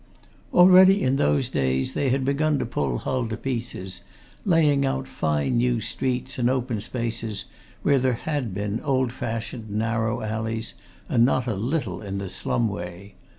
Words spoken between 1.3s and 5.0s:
days, they had begun to pull Hull to pieces, laying